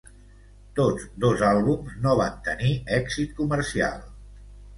[0.77, 4.03] Tots dos àlbums no van tenir èxit comercial.